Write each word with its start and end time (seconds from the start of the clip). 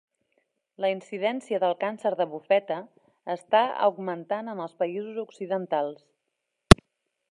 La 0.85 0.89
incidència 0.93 1.59
del 1.65 1.75
càncer 1.83 2.13
de 2.23 2.27
bufeta 2.33 2.79
està 3.37 3.63
augmentant 3.91 4.53
en 4.55 4.67
els 4.67 4.77
països 4.85 5.25
occidentals. 5.29 6.07